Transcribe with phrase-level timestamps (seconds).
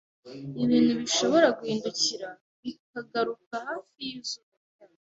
[0.63, 2.27] ibintu bishobora guhindukira
[2.63, 4.89] bikagaruka hafi yizuba ryacu.